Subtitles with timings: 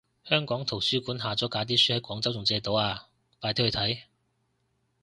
[0.23, 3.05] 香港圖書館下咗架啲書喺廣州仲借到啊，
[3.39, 3.99] 快啲去睇